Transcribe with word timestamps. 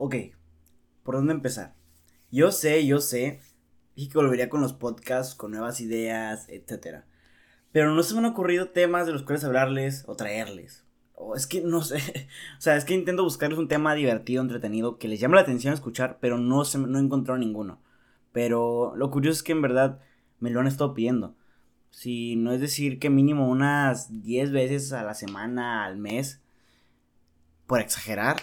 Ok, 0.00 0.14
¿por 1.02 1.16
dónde 1.16 1.32
empezar? 1.32 1.74
Yo 2.30 2.52
sé, 2.52 2.86
yo 2.86 3.00
sé, 3.00 3.40
y 3.96 4.08
que 4.08 4.16
volvería 4.16 4.48
con 4.48 4.60
los 4.60 4.72
podcasts, 4.72 5.34
con 5.34 5.50
nuevas 5.50 5.80
ideas, 5.80 6.48
etc. 6.48 7.02
Pero 7.72 7.92
no 7.92 8.04
se 8.04 8.14
me 8.14 8.20
han 8.20 8.26
ocurrido 8.26 8.68
temas 8.70 9.06
de 9.06 9.12
los 9.12 9.24
cuales 9.24 9.42
hablarles 9.42 10.04
o 10.06 10.14
traerles. 10.14 10.86
O 11.14 11.34
es 11.34 11.48
que 11.48 11.62
no 11.62 11.82
sé, 11.82 11.96
o 12.58 12.60
sea, 12.60 12.76
es 12.76 12.84
que 12.84 12.94
intento 12.94 13.24
buscarles 13.24 13.58
un 13.58 13.66
tema 13.66 13.92
divertido, 13.94 14.40
entretenido, 14.40 14.98
que 14.98 15.08
les 15.08 15.18
llame 15.18 15.34
la 15.34 15.40
atención 15.40 15.74
escuchar, 15.74 16.18
pero 16.20 16.38
no, 16.38 16.64
se, 16.64 16.78
no 16.78 16.96
he 16.96 17.02
encontrado 17.02 17.36
ninguno. 17.36 17.82
Pero 18.30 18.94
lo 18.94 19.10
curioso 19.10 19.38
es 19.38 19.42
que 19.42 19.50
en 19.50 19.62
verdad 19.62 19.98
me 20.38 20.50
lo 20.50 20.60
han 20.60 20.68
estado 20.68 20.94
pidiendo. 20.94 21.34
Si 21.90 22.36
no 22.36 22.52
es 22.52 22.60
decir 22.60 23.00
que 23.00 23.10
mínimo 23.10 23.48
unas 23.48 24.22
10 24.22 24.52
veces 24.52 24.92
a 24.92 25.02
la 25.02 25.14
semana, 25.14 25.84
al 25.84 25.96
mes, 25.96 26.40
por 27.66 27.80
exagerar, 27.80 28.36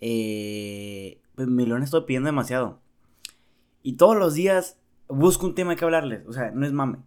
eh, 0.00 1.20
pues 1.34 1.48
me 1.48 1.66
lo 1.66 1.76
han 1.76 1.82
estado 1.82 2.06
pidiendo 2.06 2.28
demasiado. 2.28 2.80
Y 3.82 3.94
todos 3.94 4.16
los 4.16 4.34
días 4.34 4.78
busco 5.08 5.46
un 5.46 5.54
tema 5.54 5.76
que 5.76 5.84
hablarles. 5.84 6.26
O 6.26 6.32
sea, 6.32 6.50
no 6.50 6.66
es 6.66 6.72
mame. 6.72 6.98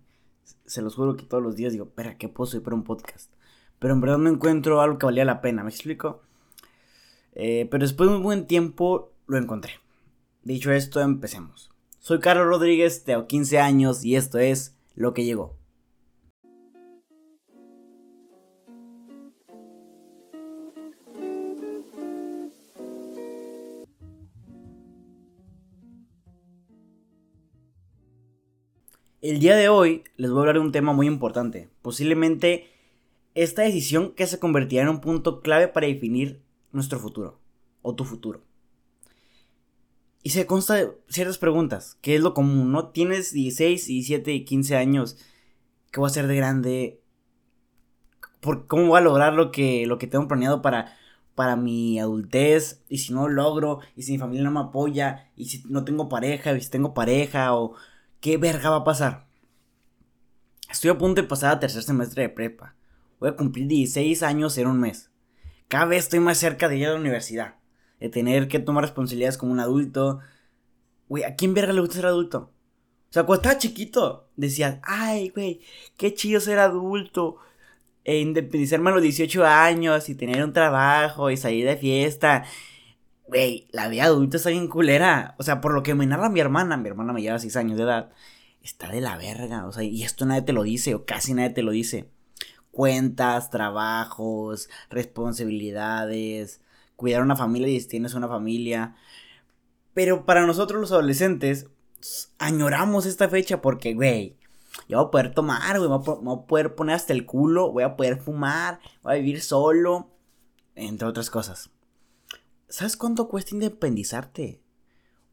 Se 0.65 0.81
los 0.81 0.95
juro 0.95 1.15
que 1.15 1.23
todos 1.23 1.43
los 1.43 1.55
días 1.55 1.73
digo, 1.73 1.85
espera, 1.85 2.17
¿qué 2.17 2.29
puedo 2.29 2.49
subir 2.49 2.63
para 2.63 2.75
un 2.75 2.83
podcast? 2.83 3.31
Pero 3.79 3.93
en 3.93 4.01
verdad 4.01 4.17
no 4.17 4.29
encuentro 4.29 4.81
algo 4.81 4.97
que 4.97 5.05
valía 5.05 5.25
la 5.25 5.41
pena, 5.41 5.63
¿me 5.63 5.69
explico? 5.69 6.21
Eh, 7.33 7.67
pero 7.71 7.83
después 7.83 8.09
de 8.09 8.15
un 8.15 8.23
buen 8.23 8.47
tiempo 8.47 9.11
lo 9.27 9.37
encontré. 9.37 9.73
Dicho 10.43 10.71
esto, 10.71 11.01
empecemos. 11.01 11.71
Soy 11.99 12.19
Carlos 12.19 12.47
Rodríguez, 12.47 13.03
tengo 13.03 13.27
15 13.27 13.59
años 13.59 14.03
y 14.03 14.15
esto 14.15 14.39
es 14.39 14.75
Lo 14.95 15.13
que 15.13 15.23
llegó. 15.23 15.60
El 29.21 29.37
día 29.37 29.55
de 29.55 29.69
hoy 29.69 30.03
les 30.17 30.31
voy 30.31 30.39
a 30.39 30.41
hablar 30.41 30.55
de 30.55 30.61
un 30.61 30.71
tema 30.71 30.93
muy 30.93 31.05
importante, 31.05 31.69
posiblemente 31.83 32.71
esta 33.35 33.61
decisión 33.61 34.13
que 34.15 34.25
se 34.25 34.39
convertirá 34.39 34.81
en 34.81 34.89
un 34.89 34.99
punto 34.99 35.41
clave 35.41 35.67
para 35.67 35.85
definir 35.85 36.41
nuestro 36.71 36.97
futuro, 36.97 37.39
o 37.83 37.93
tu 37.93 38.03
futuro. 38.03 38.41
Y 40.23 40.31
se 40.31 40.47
consta 40.47 40.73
de 40.73 40.91
ciertas 41.07 41.37
preguntas, 41.37 41.99
¿qué 42.01 42.15
es 42.15 42.21
lo 42.21 42.33
común? 42.33 42.71
¿No? 42.71 42.87
Tienes 42.87 43.31
16, 43.31 43.85
17 43.85 44.33
y 44.33 44.43
15 44.43 44.75
años, 44.75 45.17
¿qué 45.91 45.99
voy 45.99 46.07
a 46.07 46.09
hacer 46.09 46.25
de 46.25 46.35
grande? 46.37 47.01
¿Por 48.39 48.65
¿Cómo 48.65 48.87
voy 48.87 48.97
a 48.97 49.01
lograr 49.01 49.33
lo 49.33 49.51
que, 49.51 49.85
lo 49.85 49.99
que 49.99 50.07
tengo 50.07 50.27
planeado 50.27 50.63
para, 50.63 50.97
para 51.35 51.55
mi 51.55 51.99
adultez? 51.99 52.83
Y 52.89 52.97
si 52.97 53.13
no 53.13 53.29
logro, 53.29 53.81
y 53.95 54.01
si 54.01 54.13
mi 54.13 54.17
familia 54.17 54.45
no 54.45 54.51
me 54.51 54.61
apoya, 54.61 55.29
y 55.35 55.45
si 55.45 55.63
no 55.69 55.83
tengo 55.83 56.09
pareja, 56.09 56.53
y 56.57 56.61
si 56.61 56.71
tengo 56.71 56.95
pareja, 56.95 57.55
o 57.55 57.75
¿Qué 58.21 58.37
verga 58.37 58.69
va 58.69 58.75
a 58.77 58.83
pasar? 58.83 59.25
Estoy 60.69 60.91
a 60.91 60.97
punto 60.97 61.23
de 61.23 61.27
pasar 61.27 61.53
a 61.53 61.59
tercer 61.59 61.81
semestre 61.81 62.21
de 62.21 62.29
prepa. 62.29 62.75
Voy 63.19 63.29
a 63.29 63.35
cumplir 63.35 63.65
16 63.65 64.21
años 64.21 64.55
en 64.59 64.67
un 64.67 64.79
mes. 64.79 65.09
Cada 65.67 65.85
vez 65.85 66.03
estoy 66.03 66.19
más 66.19 66.37
cerca 66.37 66.69
de 66.69 66.77
ir 66.77 66.85
a 66.85 66.91
la 66.91 66.99
universidad. 66.99 67.55
De 67.99 68.09
tener 68.09 68.47
que 68.47 68.59
tomar 68.59 68.83
responsabilidades 68.83 69.39
como 69.39 69.51
un 69.51 69.59
adulto. 69.59 70.19
Güey, 71.09 71.23
¿a 71.23 71.35
quién 71.35 71.55
verga 71.55 71.73
le 71.73 71.81
gusta 71.81 71.95
ser 71.95 72.05
adulto? 72.05 72.51
O 73.09 73.13
sea, 73.13 73.23
cuando 73.23 73.41
estaba 73.41 73.57
chiquito, 73.57 74.29
decías, 74.35 74.77
ay, 74.83 75.29
güey, 75.29 75.61
qué 75.97 76.13
chido 76.13 76.39
ser 76.41 76.59
adulto. 76.59 77.37
E 78.03 78.19
independizarme 78.19 78.91
a 78.91 78.93
los 78.93 79.01
18 79.01 79.43
años 79.47 80.09
y 80.09 80.15
tener 80.15 80.43
un 80.43 80.53
trabajo 80.53 81.31
y 81.31 81.37
salir 81.37 81.65
de 81.65 81.75
fiesta 81.75 82.45
Güey, 83.31 83.69
la 83.71 83.87
vida 83.87 84.03
adulta 84.03 84.35
está 84.35 84.49
bien 84.49 84.67
culera. 84.67 85.35
O 85.39 85.43
sea, 85.43 85.61
por 85.61 85.73
lo 85.73 85.83
que 85.83 85.95
me 85.95 86.05
narra 86.05 86.27
mi 86.27 86.41
hermana, 86.41 86.75
mi 86.75 86.89
hermana 86.89 87.13
me 87.13 87.21
lleva 87.21 87.39
6 87.39 87.55
años 87.55 87.77
de 87.77 87.85
edad, 87.85 88.11
está 88.61 88.89
de 88.89 88.99
la 88.99 89.15
verga. 89.15 89.65
O 89.67 89.71
sea, 89.71 89.83
y 89.83 90.03
esto 90.03 90.25
nadie 90.25 90.41
te 90.41 90.51
lo 90.51 90.63
dice, 90.63 90.95
o 90.95 91.05
casi 91.05 91.33
nadie 91.33 91.51
te 91.51 91.61
lo 91.63 91.71
dice. 91.71 92.09
Cuentas, 92.71 93.49
trabajos, 93.49 94.67
responsabilidades, 94.89 96.59
cuidar 96.97 97.21
una 97.21 97.37
familia 97.37 97.69
y 97.69 97.79
si 97.79 97.87
tienes 97.87 98.15
una 98.15 98.27
familia. 98.27 98.97
Pero 99.93 100.25
para 100.25 100.45
nosotros 100.45 100.81
los 100.81 100.91
adolescentes, 100.91 101.69
añoramos 102.37 103.05
esta 103.05 103.29
fecha 103.29 103.61
porque, 103.61 103.93
güey, 103.93 104.35
yo 104.89 104.97
voy 104.97 105.07
a 105.07 105.11
poder 105.11 105.33
tomar, 105.33 105.79
güey, 105.79 105.89
voy, 105.89 106.17
voy 106.21 106.37
a 106.37 106.47
poder 106.47 106.75
poner 106.75 106.97
hasta 106.97 107.13
el 107.13 107.25
culo, 107.25 107.71
voy 107.71 107.83
a 107.83 107.95
poder 107.95 108.17
fumar, 108.17 108.81
voy 109.03 109.13
a 109.13 109.17
vivir 109.19 109.41
solo, 109.41 110.09
entre 110.75 111.07
otras 111.07 111.29
cosas. 111.29 111.69
¿Sabes 112.71 112.95
cuánto 112.95 113.27
cuesta 113.27 113.53
independizarte? 113.53 114.63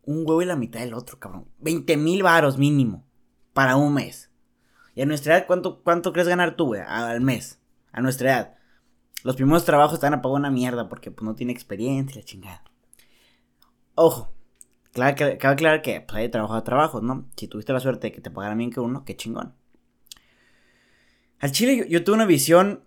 Un 0.03 0.25
huevo 0.27 0.43
y 0.43 0.45
la 0.45 0.57
mitad 0.57 0.81
del 0.81 0.93
otro, 0.93 1.21
cabrón. 1.21 1.49
20 1.61 1.97
mil 1.97 2.25
varos 2.25 2.59
mínimo. 2.59 3.07
Para 3.53 3.77
un 3.77 3.95
mes. 3.95 4.33
Y 4.97 5.03
a 5.03 5.07
nuestra 5.07 5.37
edad, 5.37 5.47
¿cuánto, 5.47 5.81
cuánto 5.85 6.13
crees 6.13 6.27
ganar 6.27 6.57
tú, 6.57 6.67
güey? 6.67 6.81
Al 6.85 7.21
mes. 7.21 7.61
A 7.93 8.01
nuestra 8.01 8.31
edad. 8.31 8.55
Los 9.23 9.37
primeros 9.37 9.65
trabajos 9.65 9.95
están 9.95 10.15
a 10.15 10.21
pagar 10.21 10.37
una 10.37 10.51
mierda 10.51 10.89
porque 10.89 11.13
pues, 11.13 11.25
no 11.25 11.37
tiene 11.37 11.53
experiencia 11.53 12.19
y 12.19 12.23
la 12.23 12.27
chingada. 12.27 12.65
Ojo. 13.95 14.35
Claro 14.91 15.15
que, 15.15 15.39
cabe 15.39 15.55
aclarar 15.55 15.83
que 15.83 16.01
pues, 16.01 16.17
hay 16.17 16.29
trabajo 16.31 16.55
a 16.55 16.65
trabajo, 16.65 17.01
¿no? 17.01 17.29
Si 17.37 17.47
tuviste 17.47 17.73
la 17.73 17.79
suerte 17.79 18.09
de 18.09 18.13
que 18.13 18.21
te 18.21 18.33
pagaran 18.33 18.59
bien 18.59 18.73
que 18.73 18.81
uno, 18.81 19.05
qué 19.05 19.17
chingón. 19.17 19.55
Al 21.39 21.53
chile 21.53 21.87
yo 21.89 22.03
tuve 22.03 22.17
una 22.17 22.27
visión 22.27 22.83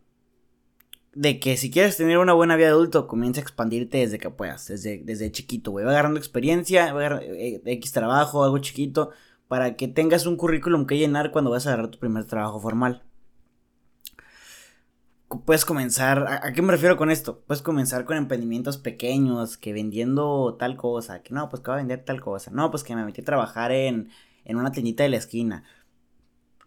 de 1.14 1.40
que 1.40 1.58
si 1.58 1.70
quieres 1.72 1.98
tener 1.98 2.18
una 2.18 2.34
buena 2.34 2.56
vida 2.56 2.70
adulto, 2.70 3.08
comienza 3.08 3.42
a 3.42 3.44
expandirte 3.44 3.98
desde 3.98 4.18
que 4.18 4.30
puedas, 4.30 4.68
desde, 4.68 5.00
desde 5.04 5.32
chiquito, 5.32 5.72
güey. 5.72 5.86
Va 5.86 5.92
agarrando 5.92 6.20
experiencia, 6.20 6.94
va 6.94 7.00
agarrando 7.02 7.26
eh, 7.26 7.62
X 7.66 7.92
trabajo, 7.92 8.44
algo 8.44 8.58
chiquito, 8.60 9.12
para 9.48 9.76
que 9.76 9.88
tengas 9.88 10.26
un 10.26 10.38
currículum 10.38 10.86
que 10.86 10.98
llenar 10.98 11.32
cuando 11.32 11.52
vas 11.52 11.68
a 11.68 11.74
agarrar 11.74 11.92
tu 11.92 12.00
primer 12.00 12.26
trabajo 12.26 12.60
formal. 12.60 13.04
Puedes 15.46 15.66
comenzar, 15.66 16.26
¿a, 16.28 16.52
qué 16.54 16.62
me 16.62 16.72
refiero 16.72 16.98
con 16.98 17.10
esto? 17.10 17.42
Puedes 17.48 17.62
comenzar 17.62 18.06
con 18.06 18.18
emprendimientos 18.18 18.78
pequeños, 18.78 19.58
que 19.58 19.74
vendiendo 19.74 20.56
tal 20.60 20.76
cosa, 20.78 21.22
que 21.24 21.34
no, 21.34 21.50
pues 21.50 21.62
que 21.62 21.70
va 21.72 21.76
a 21.76 21.78
vender 21.78 22.04
tal 22.04 22.22
cosa, 22.22 22.52
no, 22.52 22.70
pues 22.70 22.84
que 22.84 22.96
me 22.96 23.06
metí 23.06 23.22
a 23.22 23.26
trabajar 23.26 23.72
en, 23.72 24.10
en 24.44 24.58
una 24.58 24.72
tiendita 24.72 25.04
de 25.04 25.10
la 25.10 25.18
esquina. 25.18 25.64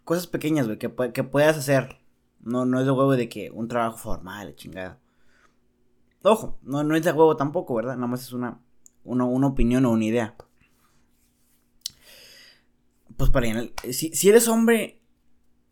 Cosas 0.03 0.27
pequeñas, 0.27 0.65
güey, 0.67 0.79
que, 0.79 0.91
que 1.13 1.23
puedas 1.23 1.57
hacer 1.57 2.04
no, 2.45 2.65
no 2.65 2.79
es 2.79 2.85
de 2.85 2.91
huevo 2.91 3.15
de 3.15 3.27
que 3.27 3.49
un 3.51 3.67
trabajo 3.67 3.97
formal, 3.97 4.55
chingada. 4.55 4.99
Ojo, 6.21 6.59
no, 6.61 6.83
no 6.83 6.95
es 6.95 7.03
de 7.03 7.11
huevo 7.11 7.35
tampoco, 7.35 7.75
¿verdad? 7.75 7.95
Nada 7.95 8.07
más 8.07 8.21
es 8.21 8.33
una, 8.33 8.61
una, 9.03 9.25
opinión 9.47 9.85
o 9.85 9.91
una 9.91 10.05
idea. 10.05 10.35
Pues 13.17 13.31
para 13.31 13.47
si, 13.91 14.09
si 14.13 14.29
eres 14.29 14.47
hombre, 14.47 15.01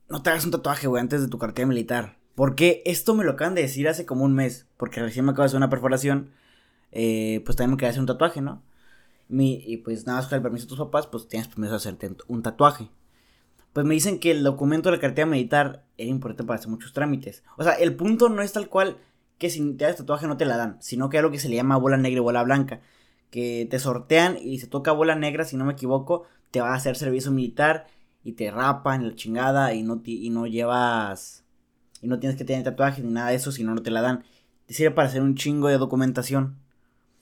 no 0.10 0.24
te 0.24 0.32
hagas 0.32 0.46
un 0.46 0.52
tatuaje, 0.52 0.88
güey, 0.88 1.00
antes 1.02 1.22
de 1.22 1.28
tu 1.28 1.38
cartera 1.38 1.68
militar. 1.68 2.18
Porque 2.36 2.82
esto 2.86 3.14
me 3.14 3.24
lo 3.24 3.34
acaban 3.34 3.54
de 3.54 3.62
decir 3.62 3.88
hace 3.88 4.06
como 4.06 4.26
un 4.26 4.34
mes. 4.34 4.68
Porque 4.78 5.00
recién 5.00 5.26
me 5.26 5.32
acabo 5.32 5.44
de 5.44 5.48
hacer 5.48 5.58
una 5.58 5.70
perforación. 5.70 6.32
Eh, 6.92 7.42
pues 7.46 7.56
también 7.56 7.72
me 7.72 7.78
quería 7.78 7.92
hacer 7.92 8.02
un 8.02 8.08
tatuaje, 8.08 8.42
¿no? 8.42 8.64
y 9.30 9.78
pues 9.78 10.06
nada 10.06 10.20
más 10.20 10.28
con 10.28 10.36
el 10.36 10.44
permiso 10.44 10.66
de 10.66 10.70
tus 10.70 10.78
papás, 10.78 11.08
pues 11.08 11.28
tienes 11.28 11.48
permiso 11.48 11.72
de 11.72 11.78
hacerte 11.78 12.16
un 12.28 12.44
tatuaje 12.44 12.92
pues 13.74 13.86
me 13.86 13.96
dicen 13.96 14.20
que 14.20 14.32
el 14.32 14.44
documento 14.44 14.90
de 14.90 14.98
la 14.98 15.02
cartera 15.02 15.26
militar 15.26 15.84
era 15.98 16.10
importante 16.10 16.44
para 16.44 16.60
hacer 16.60 16.70
muchos 16.70 16.94
trámites. 16.94 17.44
O 17.58 17.64
sea, 17.64 17.74
el 17.74 17.96
punto 17.96 18.30
no 18.30 18.42
es 18.42 18.54
tal 18.54 18.70
cual 18.70 18.98
que 19.38 19.50
si 19.50 19.74
te 19.74 19.86
das 19.86 19.98
tatuaje 19.98 20.28
no 20.28 20.38
te 20.38 20.46
la 20.46 20.58
dan, 20.58 20.78
sino 20.82 21.10
que 21.10 21.18
hay 21.18 21.20
algo 21.20 21.32
que 21.32 21.40
se 21.40 21.50
le 21.50 21.56
llama 21.56 21.78
bola 21.78 21.98
negra 21.98 22.20
y 22.20 22.24
bola 22.24 22.44
blanca, 22.44 22.82
que 23.32 23.68
te 23.70 23.80
sortean 23.80 24.38
y 24.40 24.60
se 24.60 24.68
toca 24.68 24.92
bola 24.92 25.16
negra, 25.16 25.44
si 25.44 25.58
no 25.58 25.66
me 25.66 25.74
equivoco, 25.74 26.24
te 26.52 26.62
va 26.62 26.72
a 26.72 26.76
hacer 26.76 26.96
servicio 26.96 27.32
militar 27.32 27.88
y 28.24 28.34
te 28.34 28.52
rapan 28.52 29.08
la 29.08 29.16
chingada 29.16 29.74
y 29.74 29.84
no, 29.84 30.02
y 30.06 30.30
no 30.30 30.48
llevas 30.48 31.44
y 32.04 32.08
no 32.08 32.20
tienes 32.20 32.38
que 32.38 32.44
tener 32.44 32.64
tatuaje 32.64 33.02
ni 33.02 33.12
nada 33.12 33.30
de 33.30 33.36
eso, 33.36 33.52
si 33.54 33.64
no, 33.64 33.74
no 33.74 33.82
te 33.82 33.90
la 33.90 34.02
dan. 34.02 34.26
Te 34.66 34.74
sirve 34.74 34.92
para 34.92 35.08
hacer 35.08 35.22
un 35.22 35.36
chingo 35.36 35.70
de 35.70 35.78
documentación. 35.78 36.58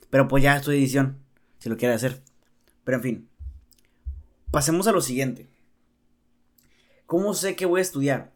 Pero 0.10 0.28
pues 0.28 0.44
ya 0.44 0.58
es 0.58 0.64
tu 0.64 0.72
edición, 0.72 1.20
si 1.60 1.70
lo 1.70 1.78
quieres 1.78 1.98
hacer. 1.98 2.24
Pero 2.84 2.98
en 2.98 3.04
fin, 3.04 3.30
pasemos 4.50 4.88
a 4.88 4.92
lo 4.92 5.02
siguiente. 5.02 5.51
¿Cómo 7.12 7.34
sé 7.34 7.58
que 7.58 7.66
voy 7.66 7.80
a 7.80 7.82
estudiar? 7.82 8.32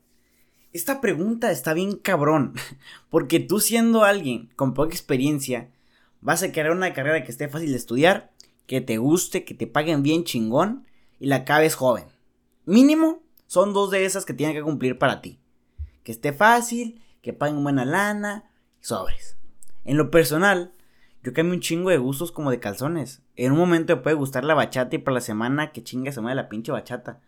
Esta 0.74 1.00
pregunta 1.00 1.50
está 1.50 1.74
bien 1.74 1.96
cabrón, 1.96 2.56
porque 3.10 3.40
tú 3.40 3.62
siendo 3.62 4.04
alguien 4.04 4.50
con 4.58 4.74
poca 4.74 4.90
experiencia, 4.90 5.72
vas 6.20 6.44
a 6.44 6.52
querer 6.52 6.74
una 6.74 6.92
carrera 6.92 7.24
que 7.24 7.32
esté 7.32 7.48
fácil 7.48 7.72
de 7.72 7.78
estudiar, 7.78 8.34
que 8.68 8.82
te 8.82 8.98
guste, 8.98 9.46
que 9.46 9.54
te 9.54 9.66
paguen 9.66 10.04
bien 10.04 10.26
chingón 10.26 10.86
y 11.22 11.28
la 11.28 11.38
acabes 11.38 11.76
joven. 11.76 12.04
Mínimo 12.66 13.24
son 13.48 13.72
dos 13.72 13.92
de 13.92 14.04
esas 14.04 14.26
que 14.26 14.34
tienen 14.34 14.54
que 14.54 14.62
cumplir 14.62 14.98
para 14.98 15.22
ti. 15.22 15.40
Que 16.04 16.12
esté 16.12 16.34
fácil, 16.34 17.02
que 17.22 17.32
paguen 17.32 17.64
buena 17.64 17.86
lana, 17.86 18.52
sobres. 18.82 19.38
En 19.86 19.96
lo 19.96 20.12
personal, 20.12 20.74
yo 21.24 21.32
cambio 21.32 21.54
un 21.54 21.62
chingo 21.62 21.92
de 21.92 21.98
gustos 21.98 22.34
como 22.34 22.52
de 22.52 22.60
calzones. 22.60 23.22
En 23.38 23.54
un 23.54 23.58
momento 23.58 23.96
me 23.96 24.02
puede 24.02 24.18
gustar 24.18 24.44
la 24.44 24.54
bachata 24.54 24.98
y 24.98 25.00
para 25.00 25.16
la 25.16 25.22
semana 25.22 25.72
que 25.72 25.82
chinga 25.82 26.12
se 26.12 26.20
mueve 26.20 26.36
la 26.36 26.50
pinche 26.50 26.74
bachata. 26.74 27.22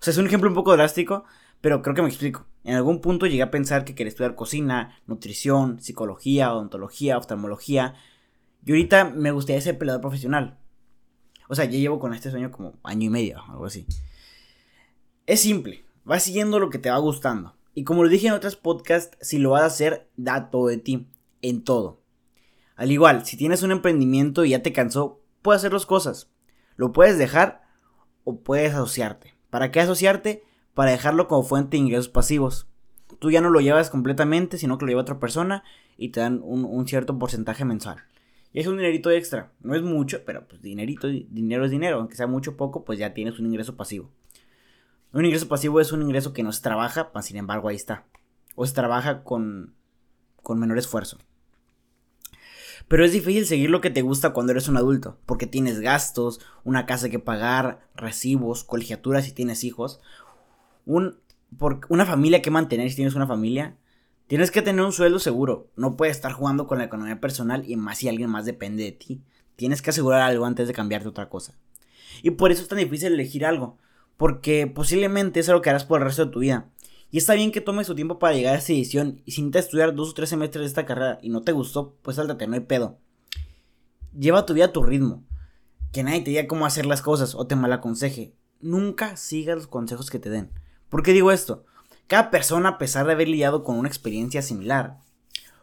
O 0.00 0.02
sea, 0.02 0.12
es 0.12 0.18
un 0.18 0.26
ejemplo 0.26 0.48
un 0.48 0.54
poco 0.54 0.72
drástico, 0.72 1.24
pero 1.60 1.82
creo 1.82 1.94
que 1.94 2.00
me 2.00 2.08
explico. 2.08 2.46
En 2.64 2.74
algún 2.74 3.02
punto 3.02 3.26
llegué 3.26 3.42
a 3.42 3.50
pensar 3.50 3.84
que 3.84 3.94
quería 3.94 4.08
estudiar 4.08 4.34
cocina, 4.34 4.98
nutrición, 5.06 5.80
psicología, 5.80 6.54
odontología, 6.54 7.18
oftalmología. 7.18 7.94
Y 8.64 8.70
ahorita 8.72 9.04
me 9.04 9.30
gustaría 9.30 9.60
ser 9.60 9.76
peleador 9.76 10.00
profesional. 10.00 10.58
O 11.48 11.54
sea, 11.54 11.66
yo 11.66 11.78
llevo 11.78 11.98
con 11.98 12.14
este 12.14 12.30
sueño 12.30 12.50
como 12.50 12.78
año 12.82 13.06
y 13.06 13.10
medio, 13.10 13.42
algo 13.48 13.66
así. 13.66 13.86
Es 15.26 15.40
simple, 15.40 15.84
vas 16.04 16.22
siguiendo 16.22 16.58
lo 16.58 16.70
que 16.70 16.78
te 16.78 16.90
va 16.90 16.96
gustando. 16.98 17.56
Y 17.74 17.84
como 17.84 18.02
lo 18.02 18.08
dije 18.08 18.28
en 18.28 18.32
otros 18.32 18.56
podcasts, 18.56 19.18
si 19.20 19.38
lo 19.38 19.50
vas 19.50 19.62
a 19.62 19.66
hacer, 19.66 20.08
da 20.16 20.50
todo 20.50 20.68
de 20.68 20.78
ti, 20.78 21.08
en 21.42 21.62
todo. 21.62 22.00
Al 22.74 22.90
igual, 22.90 23.26
si 23.26 23.36
tienes 23.36 23.62
un 23.62 23.72
emprendimiento 23.72 24.46
y 24.46 24.50
ya 24.50 24.62
te 24.62 24.72
cansó, 24.72 25.20
puedes 25.42 25.60
hacer 25.60 25.72
dos 25.72 25.84
cosas. 25.84 26.30
Lo 26.76 26.92
puedes 26.92 27.18
dejar 27.18 27.64
o 28.24 28.40
puedes 28.40 28.72
asociarte. 28.72 29.39
¿Para 29.50 29.70
qué 29.70 29.80
asociarte? 29.80 30.44
Para 30.74 30.92
dejarlo 30.92 31.28
como 31.28 31.42
fuente 31.42 31.72
de 31.72 31.82
ingresos 31.82 32.08
pasivos. 32.08 32.68
Tú 33.18 33.30
ya 33.30 33.40
no 33.40 33.50
lo 33.50 33.60
llevas 33.60 33.90
completamente, 33.90 34.56
sino 34.56 34.78
que 34.78 34.86
lo 34.86 34.90
lleva 34.90 35.02
otra 35.02 35.18
persona 35.18 35.64
y 35.96 36.10
te 36.10 36.20
dan 36.20 36.40
un, 36.42 36.86
cierto 36.86 37.18
porcentaje 37.18 37.64
mensual. 37.64 37.98
Y 38.52 38.60
es 38.60 38.66
un 38.66 38.76
dinerito 38.76 39.10
extra. 39.10 39.52
No 39.60 39.74
es 39.74 39.82
mucho, 39.82 40.24
pero 40.24 40.46
pues 40.46 40.62
dinerito, 40.62 41.08
dinero 41.08 41.64
es 41.64 41.70
dinero. 41.70 41.98
Aunque 41.98 42.16
sea 42.16 42.26
mucho 42.26 42.52
o 42.52 42.56
poco, 42.56 42.84
pues 42.84 42.98
ya 42.98 43.12
tienes 43.12 43.38
un 43.38 43.46
ingreso 43.46 43.76
pasivo. 43.76 44.10
Un 45.12 45.24
ingreso 45.24 45.48
pasivo 45.48 45.80
es 45.80 45.92
un 45.92 46.02
ingreso 46.02 46.32
que 46.32 46.44
no 46.44 46.52
se 46.52 46.62
trabaja, 46.62 47.10
sin 47.20 47.36
embargo 47.36 47.68
ahí 47.68 47.76
está. 47.76 48.06
O 48.54 48.64
se 48.64 48.74
trabaja 48.74 49.24
con, 49.24 49.74
con 50.42 50.58
menor 50.58 50.78
esfuerzo. 50.78 51.18
Pero 52.90 53.04
es 53.04 53.12
difícil 53.12 53.46
seguir 53.46 53.70
lo 53.70 53.80
que 53.80 53.90
te 53.90 54.02
gusta 54.02 54.32
cuando 54.32 54.50
eres 54.50 54.66
un 54.66 54.76
adulto, 54.76 55.16
porque 55.24 55.46
tienes 55.46 55.78
gastos, 55.78 56.40
una 56.64 56.86
casa 56.86 57.08
que 57.08 57.20
pagar, 57.20 57.86
recibos, 57.94 58.64
colegiaturas 58.64 59.24
si 59.24 59.30
tienes 59.30 59.62
hijos, 59.62 60.00
un, 60.86 61.20
por, 61.56 61.82
una 61.88 62.04
familia 62.04 62.42
que 62.42 62.50
mantener 62.50 62.90
si 62.90 62.96
tienes 62.96 63.14
una 63.14 63.28
familia. 63.28 63.76
Tienes 64.26 64.50
que 64.50 64.60
tener 64.60 64.84
un 64.84 64.90
sueldo 64.90 65.20
seguro, 65.20 65.68
no 65.76 65.96
puedes 65.96 66.16
estar 66.16 66.32
jugando 66.32 66.66
con 66.66 66.78
la 66.78 66.84
economía 66.84 67.20
personal 67.20 67.62
y 67.64 67.76
más 67.76 67.98
si 67.98 68.08
alguien 68.08 68.28
más 68.28 68.44
depende 68.44 68.82
de 68.82 68.90
ti. 68.90 69.22
Tienes 69.54 69.82
que 69.82 69.90
asegurar 69.90 70.22
algo 70.22 70.44
antes 70.44 70.66
de 70.66 70.74
cambiarte 70.74 71.06
otra 71.06 71.28
cosa. 71.28 71.54
Y 72.24 72.30
por 72.30 72.50
eso 72.50 72.62
es 72.62 72.68
tan 72.68 72.78
difícil 72.78 73.12
elegir 73.12 73.46
algo, 73.46 73.78
porque 74.16 74.66
posiblemente 74.66 75.38
es 75.38 75.48
algo 75.48 75.62
que 75.62 75.70
harás 75.70 75.84
por 75.84 76.00
el 76.00 76.08
resto 76.08 76.26
de 76.26 76.32
tu 76.32 76.40
vida. 76.40 76.66
Y 77.10 77.18
está 77.18 77.34
bien 77.34 77.52
que 77.52 77.60
tomes 77.60 77.86
tu 77.86 77.94
tiempo 77.94 78.18
para 78.18 78.34
llegar 78.34 78.54
a 78.54 78.58
esa 78.58 78.72
decisión. 78.72 79.22
Y 79.24 79.32
si 79.32 79.42
necesitas 79.42 79.64
estudiar 79.66 79.94
dos 79.94 80.10
o 80.10 80.14
tres 80.14 80.28
semestres 80.28 80.62
de 80.62 80.66
esta 80.68 80.86
carrera 80.86 81.18
y 81.22 81.28
no 81.28 81.42
te 81.42 81.52
gustó, 81.52 81.96
pues 82.02 82.16
sáltate, 82.16 82.46
no 82.46 82.54
hay 82.54 82.60
pedo. 82.60 82.98
Lleva 84.16 84.46
tu 84.46 84.54
vida 84.54 84.66
a 84.66 84.72
tu 84.72 84.82
ritmo. 84.82 85.24
Que 85.92 86.02
nadie 86.02 86.20
te 86.20 86.30
diga 86.30 86.46
cómo 86.46 86.66
hacer 86.66 86.86
las 86.86 87.02
cosas 87.02 87.34
o 87.34 87.46
te 87.46 87.56
malaconseje. 87.56 88.34
Nunca 88.60 89.16
sigas 89.16 89.56
los 89.56 89.66
consejos 89.66 90.10
que 90.10 90.18
te 90.18 90.30
den. 90.30 90.50
¿Por 90.88 91.02
qué 91.02 91.12
digo 91.12 91.32
esto? 91.32 91.64
Cada 92.06 92.30
persona, 92.30 92.70
a 92.70 92.78
pesar 92.78 93.06
de 93.06 93.12
haber 93.12 93.28
lidiado 93.28 93.64
con 93.64 93.76
una 93.76 93.88
experiencia 93.88 94.42
similar, 94.42 94.98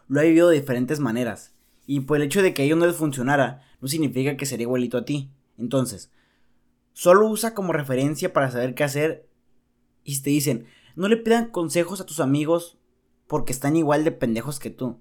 lo 0.06 0.20
ha 0.20 0.24
vivido 0.24 0.48
de 0.48 0.60
diferentes 0.60 1.00
maneras. 1.00 1.54
Y 1.86 2.00
por 2.00 2.18
el 2.18 2.24
hecho 2.24 2.42
de 2.42 2.52
que 2.52 2.62
a 2.62 2.64
ellos 2.64 2.78
no 2.78 2.86
les 2.86 2.96
funcionara, 2.96 3.62
no 3.80 3.88
significa 3.88 4.36
que 4.36 4.46
sería 4.46 4.64
igualito 4.64 4.98
a 4.98 5.04
ti. 5.04 5.30
Entonces, 5.56 6.10
Solo 6.98 7.28
usa 7.28 7.54
como 7.54 7.72
referencia 7.72 8.32
para 8.32 8.50
saber 8.50 8.74
qué 8.74 8.82
hacer. 8.82 9.28
Y 10.02 10.16
si 10.16 10.22
te 10.24 10.30
dicen, 10.30 10.66
no 10.98 11.08
le 11.08 11.16
pidan 11.16 11.50
consejos 11.50 12.00
a 12.00 12.06
tus 12.06 12.18
amigos 12.18 12.76
porque 13.28 13.52
están 13.52 13.76
igual 13.76 14.02
de 14.02 14.10
pendejos 14.10 14.58
que 14.58 14.70
tú. 14.70 14.98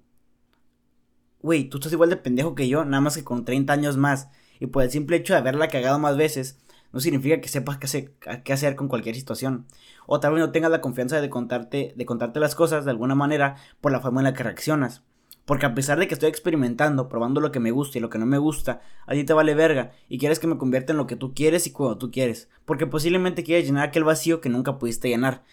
Güey, 1.42 1.70
tú 1.70 1.78
estás 1.78 1.92
igual 1.92 2.12
de 2.12 2.18
pendejo 2.18 2.54
que 2.54 2.68
yo, 2.68 2.86
nada 2.86 3.02
más 3.02 3.16
que 3.16 3.24
con 3.24 3.46
30 3.46 3.74
años 3.74 3.98
más. 3.98 4.30
Y 4.60 4.68
por 4.68 4.84
el 4.84 4.92
simple 4.92 5.18
hecho 5.18 5.34
de 5.34 5.40
haberla 5.40 5.70
cagado 5.70 5.98
más 5.98 6.16
veces, 6.16 6.60
no 6.94 7.00
significa 7.00 7.42
que 7.42 7.50
sepas 7.50 7.80
qué 7.80 8.54
hacer, 8.54 8.76
con 8.76 8.88
cualquier 8.88 9.16
situación. 9.16 9.66
O 10.06 10.20
tal 10.20 10.34
vez 10.34 10.42
no 10.42 10.52
tengas 10.52 10.70
la 10.70 10.82
confianza 10.82 11.20
de 11.20 11.32
contarte, 11.32 11.94
de 11.96 12.06
contarte 12.06 12.40
las 12.40 12.54
cosas 12.54 12.86
de 12.86 12.92
alguna 12.92 13.16
manera 13.16 13.56
por 13.82 13.92
la 13.92 14.00
forma 14.00 14.20
en 14.20 14.26
la 14.26 14.34
que 14.34 14.44
reaccionas. 14.44 15.04
Porque 15.46 15.66
a 15.66 15.74
pesar 15.74 15.98
de 15.98 16.08
que 16.08 16.14
estoy 16.14 16.30
experimentando, 16.30 17.10
probando 17.10 17.42
lo 17.42 17.52
que 17.52 17.60
me 17.60 17.72
gusta 17.72 17.98
y 17.98 18.02
lo 18.02 18.12
que 18.12 18.20
no 18.20 18.28
me 18.28 18.38
gusta, 18.38 18.82
a 19.08 19.14
ti 19.14 19.24
te 19.24 19.34
vale 19.34 19.56
verga 19.56 19.94
y 20.10 20.20
quieres 20.20 20.38
que 20.38 20.46
me 20.46 20.60
convierta 20.60 20.94
en 20.94 20.98
lo 20.98 21.08
que 21.08 21.16
tú 21.16 21.34
quieres 21.34 21.66
y 21.66 21.72
cuando 21.72 21.98
tú 21.98 22.12
quieres. 22.12 22.50
Porque 22.66 22.86
posiblemente 22.86 23.44
quieres 23.44 23.66
llenar 23.66 23.88
aquel 23.88 24.04
vacío 24.04 24.42
que 24.42 24.50
nunca 24.50 24.78
pudiste 24.78 25.08
llenar, 25.08 25.44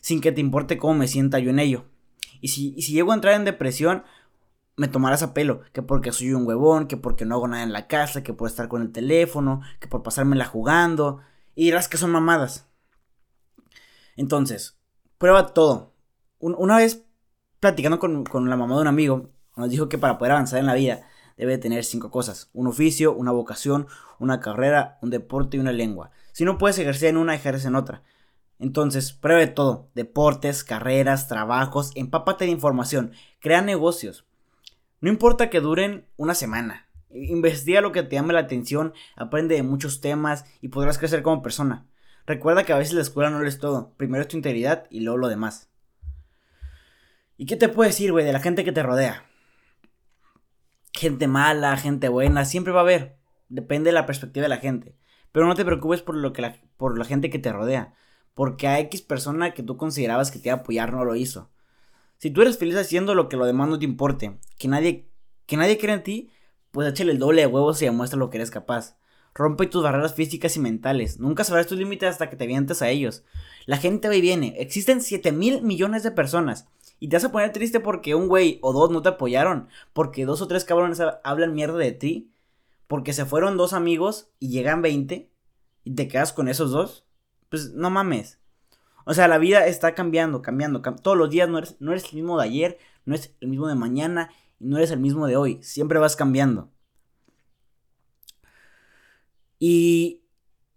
sin 0.00 0.20
que 0.20 0.32
te 0.32 0.40
importe 0.40 0.78
cómo 0.78 0.94
me 0.94 1.08
sienta 1.08 1.38
yo 1.38 1.50
en 1.50 1.58
ello. 1.58 1.84
Y 2.40 2.48
si, 2.48 2.74
llego 2.74 3.12
a 3.12 3.14
entrar 3.14 3.34
en 3.34 3.44
depresión, 3.44 4.02
me 4.76 4.88
tomarás 4.88 5.22
a 5.22 5.34
pelo, 5.34 5.60
que 5.72 5.82
porque 5.82 6.12
soy 6.12 6.32
un 6.32 6.46
huevón, 6.46 6.86
que 6.86 6.96
porque 6.96 7.26
no 7.26 7.34
hago 7.34 7.48
nada 7.48 7.62
en 7.62 7.72
la 7.72 7.86
casa, 7.86 8.22
que 8.22 8.32
por 8.32 8.48
estar 8.48 8.68
con 8.68 8.82
el 8.82 8.92
teléfono, 8.92 9.60
que 9.78 9.88
por 9.88 10.02
pasármela 10.02 10.46
jugando, 10.46 11.20
y 11.54 11.64
dirás 11.64 11.88
que 11.88 11.98
son 11.98 12.10
mamadas. 12.10 12.66
Entonces, 14.16 14.78
prueba 15.18 15.52
todo. 15.52 15.94
una 16.38 16.78
vez 16.78 17.04
platicando 17.60 17.98
con, 17.98 18.24
con 18.24 18.48
la 18.48 18.56
mamá 18.56 18.76
de 18.76 18.80
un 18.82 18.86
amigo, 18.86 19.30
nos 19.56 19.68
dijo 19.68 19.88
que 19.88 19.98
para 19.98 20.16
poder 20.16 20.32
avanzar 20.32 20.60
en 20.60 20.66
la 20.66 20.74
vida 20.74 21.06
debe 21.36 21.58
tener 21.58 21.84
cinco 21.84 22.10
cosas. 22.10 22.50
Un 22.52 22.66
oficio, 22.66 23.14
una 23.14 23.32
vocación, 23.32 23.86
una 24.18 24.40
carrera, 24.40 24.98
un 25.02 25.10
deporte 25.10 25.56
y 25.56 25.60
una 25.60 25.72
lengua. 25.72 26.10
Si 26.32 26.44
no 26.44 26.58
puedes 26.58 26.78
ejercer 26.78 27.10
en 27.10 27.16
una, 27.16 27.34
ejerce 27.34 27.68
en 27.68 27.76
otra. 27.76 28.02
Entonces, 28.60 29.12
pruebe 29.12 29.46
todo. 29.48 29.90
Deportes, 29.94 30.62
carreras, 30.62 31.26
trabajos, 31.26 31.90
empápate 31.96 32.44
de 32.44 32.52
información. 32.52 33.12
Crea 33.40 33.62
negocios. 33.62 34.26
No 35.00 35.08
importa 35.08 35.50
que 35.50 35.60
duren 35.60 36.06
una 36.16 36.34
semana. 36.34 36.86
Investiga 37.10 37.80
lo 37.80 37.90
que 37.90 38.04
te 38.04 38.14
llame 38.14 38.34
la 38.34 38.40
atención, 38.40 38.92
aprende 39.16 39.56
de 39.56 39.64
muchos 39.64 40.00
temas 40.00 40.44
y 40.60 40.68
podrás 40.68 40.98
crecer 40.98 41.22
como 41.22 41.42
persona. 41.42 41.88
Recuerda 42.26 42.62
que 42.62 42.72
a 42.72 42.78
veces 42.78 42.94
la 42.94 43.00
escuela 43.00 43.30
no 43.30 43.44
es 43.44 43.58
todo. 43.58 43.94
Primero 43.96 44.22
es 44.22 44.28
tu 44.28 44.36
integridad 44.36 44.86
y 44.90 45.00
luego 45.00 45.18
lo 45.18 45.28
demás. 45.28 45.68
¿Y 47.36 47.46
qué 47.46 47.56
te 47.56 47.68
puedes 47.68 47.94
decir, 47.94 48.12
güey, 48.12 48.24
de 48.24 48.32
la 48.32 48.40
gente 48.40 48.62
que 48.62 48.72
te 48.72 48.82
rodea? 48.82 49.24
gente 51.00 51.28
mala, 51.28 51.76
gente 51.76 52.08
buena, 52.08 52.44
siempre 52.44 52.72
va 52.72 52.80
a 52.80 52.82
haber. 52.82 53.16
Depende 53.48 53.88
de 53.88 53.94
la 53.94 54.06
perspectiva 54.06 54.44
de 54.44 54.50
la 54.50 54.58
gente. 54.58 54.94
Pero 55.32 55.46
no 55.46 55.54
te 55.54 55.64
preocupes 55.64 56.02
por, 56.02 56.14
lo 56.14 56.32
que 56.32 56.60
por 56.76 56.98
la 56.98 57.04
gente 57.04 57.30
que 57.30 57.38
te 57.38 57.52
rodea. 57.52 57.94
Porque 58.34 58.68
a 58.68 58.78
X 58.80 59.02
persona 59.02 59.52
que 59.52 59.62
tú 59.62 59.76
considerabas 59.76 60.30
que 60.30 60.38
te 60.38 60.48
iba 60.48 60.56
a 60.56 60.60
apoyar 60.60 60.92
no 60.92 61.04
lo 61.04 61.16
hizo. 61.16 61.50
Si 62.18 62.30
tú 62.30 62.42
eres 62.42 62.58
feliz 62.58 62.76
haciendo 62.76 63.14
lo 63.14 63.28
que 63.28 63.36
lo 63.36 63.46
demás 63.46 63.68
no 63.68 63.78
te 63.78 63.84
importe, 63.84 64.38
que 64.58 64.68
nadie, 64.68 65.08
que 65.46 65.56
nadie 65.56 65.78
cree 65.78 65.94
en 65.94 66.02
ti, 66.02 66.30
pues 66.70 66.88
échale 66.88 67.12
el 67.12 67.18
doble 67.18 67.42
de 67.42 67.46
huevos 67.46 67.80
y 67.80 67.86
demuestra 67.86 68.18
lo 68.18 68.30
que 68.30 68.36
eres 68.38 68.50
capaz. 68.50 68.96
Rompe 69.34 69.66
tus 69.66 69.82
barreras 69.82 70.14
físicas 70.14 70.56
y 70.56 70.60
mentales. 70.60 71.20
Nunca 71.20 71.44
sabrás 71.44 71.66
tus 71.66 71.78
límites 71.78 72.10
hasta 72.10 72.28
que 72.28 72.36
te 72.36 72.44
avientes 72.44 72.82
a 72.82 72.88
ellos. 72.88 73.24
La 73.64 73.76
gente 73.76 74.08
va 74.08 74.16
y 74.16 74.20
viene. 74.20 74.54
Existen 74.58 75.00
7 75.00 75.32
mil 75.32 75.62
millones 75.62 76.02
de 76.02 76.10
personas. 76.10 76.68
Y 76.98 77.08
te 77.08 77.16
vas 77.16 77.24
a 77.24 77.32
poner 77.32 77.52
triste 77.52 77.80
porque 77.80 78.14
un 78.14 78.28
güey 78.28 78.58
o 78.60 78.72
dos 78.72 78.90
no 78.90 79.02
te 79.02 79.10
apoyaron. 79.10 79.68
Porque 79.92 80.26
dos 80.26 80.42
o 80.42 80.48
tres 80.48 80.64
cabrones 80.64 81.00
hablan 81.22 81.54
mierda 81.54 81.78
de 81.78 81.92
ti. 81.92 82.32
Porque 82.88 83.12
se 83.12 83.24
fueron 83.24 83.56
dos 83.56 83.72
amigos 83.72 84.30
y 84.40 84.48
llegan 84.48 84.82
20. 84.82 85.30
Y 85.84 85.94
te 85.94 86.08
quedas 86.08 86.32
con 86.32 86.48
esos 86.48 86.72
dos. 86.72 87.06
Pues 87.50 87.72
no 87.72 87.90
mames. 87.90 88.38
O 89.04 89.12
sea, 89.12 89.28
la 89.28 89.38
vida 89.38 89.66
está 89.66 89.94
cambiando, 89.94 90.40
cambiando. 90.40 90.80
todos 90.80 91.18
los 91.18 91.28
días 91.28 91.48
no 91.48 91.58
eres, 91.58 91.76
no 91.80 91.90
eres 91.92 92.04
el 92.04 92.14
mismo 92.14 92.38
de 92.38 92.44
ayer. 92.44 92.78
No 93.04 93.14
eres 93.14 93.34
el 93.40 93.48
mismo 93.48 93.68
de 93.68 93.74
mañana. 93.74 94.30
Y 94.58 94.66
no 94.66 94.78
eres 94.78 94.90
el 94.90 95.00
mismo 95.00 95.26
de 95.26 95.36
hoy. 95.36 95.62
Siempre 95.62 95.98
vas 95.98 96.16
cambiando. 96.16 96.70
Y 99.58 100.22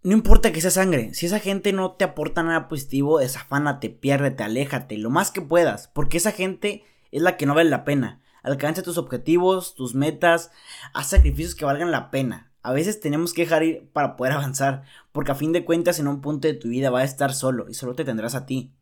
no 0.04 0.12
importa 0.12 0.52
que 0.52 0.60
sea 0.60 0.70
sangre, 0.70 1.14
si 1.14 1.24
esa 1.24 1.40
gente 1.40 1.72
no 1.72 1.92
te 1.92 2.04
aporta 2.04 2.42
nada 2.42 2.68
positivo, 2.68 3.18
desafánate, 3.20 3.88
piérdete, 3.88 4.42
aléjate, 4.42 4.98
lo 4.98 5.08
más 5.08 5.30
que 5.30 5.40
puedas, 5.40 5.88
porque 5.88 6.18
esa 6.18 6.30
gente 6.30 6.84
es 7.10 7.22
la 7.22 7.38
que 7.38 7.46
no 7.46 7.54
vale 7.54 7.70
la 7.70 7.84
pena. 7.84 8.20
Alcanza 8.42 8.82
tus 8.82 8.98
objetivos, 8.98 9.74
tus 9.74 9.94
metas, 9.94 10.50
haz 10.92 11.08
sacrificios 11.08 11.54
que 11.54 11.64
valgan 11.64 11.90
la 11.90 12.10
pena. 12.10 12.52
A 12.64 12.72
veces 12.72 12.98
tenemos 12.98 13.34
que 13.34 13.42
dejar 13.42 13.62
ir 13.62 13.90
para 13.92 14.16
poder 14.16 14.32
avanzar, 14.36 14.84
porque 15.12 15.30
a 15.30 15.36
fin 15.36 15.52
de 15.52 15.64
cuentas 15.64 16.00
en 16.00 16.08
un 16.08 16.22
punto 16.22 16.48
de 16.48 16.54
tu 16.54 16.68
vida 16.68 16.90
va 16.90 17.00
a 17.00 17.04
estar 17.04 17.34
solo 17.34 17.68
y 17.68 17.74
solo 17.74 17.94
te 17.94 18.04
tendrás 18.04 18.34
a 18.34 18.46
ti. 18.46 18.72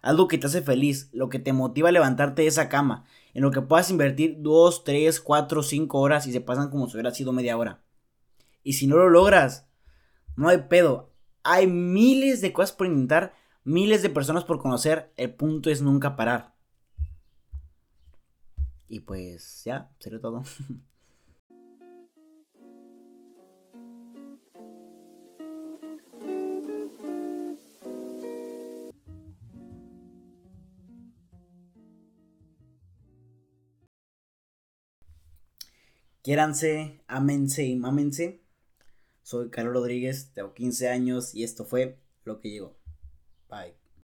Algo 0.00 0.28
que 0.28 0.38
te 0.38 0.46
hace 0.46 0.62
feliz, 0.62 1.10
lo 1.12 1.28
que 1.28 1.40
te 1.40 1.52
motiva 1.52 1.88
a 1.88 1.92
levantarte 1.92 2.42
de 2.42 2.48
esa 2.48 2.68
cama, 2.68 3.04
en 3.34 3.42
lo 3.42 3.50
que 3.50 3.60
puedas 3.60 3.90
invertir 3.90 4.36
2, 4.38 4.84
3, 4.84 5.20
4, 5.20 5.62
5 5.62 5.98
horas 5.98 6.26
y 6.26 6.32
se 6.32 6.40
pasan 6.40 6.70
como 6.70 6.86
si 6.86 6.94
hubiera 6.94 7.10
sido 7.10 7.32
media 7.32 7.56
hora. 7.58 7.82
Y 8.62 8.74
si 8.74 8.86
no 8.86 8.96
lo 8.96 9.10
logras, 9.10 9.66
no 10.36 10.48
hay 10.48 10.58
pedo. 10.68 11.10
Hay 11.42 11.66
miles 11.66 12.40
de 12.40 12.52
cosas 12.52 12.72
por 12.72 12.86
intentar, 12.86 13.34
miles 13.64 14.02
de 14.02 14.10
personas 14.10 14.44
por 14.44 14.60
conocer. 14.60 15.12
El 15.16 15.34
punto 15.34 15.68
es 15.68 15.82
nunca 15.82 16.14
parar. 16.14 16.54
Y 18.88 19.00
pues 19.00 19.62
ya, 19.64 19.90
sería 19.98 20.20
todo. 20.20 20.44
Quiéranse, 36.22 37.00
ámense 37.08 37.64
y 37.64 37.74
mámense. 37.74 38.40
Soy 39.22 39.50
Carlos 39.50 39.74
Rodríguez, 39.74 40.30
tengo 40.34 40.54
15 40.54 40.88
años 40.88 41.34
y 41.34 41.42
esto 41.42 41.64
fue 41.64 41.98
lo 42.24 42.40
que 42.40 42.50
llegó. 42.50 42.76
Bye. 43.48 43.81